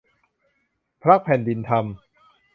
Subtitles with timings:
[1.03, 1.85] พรรคแผ่นดินธรรม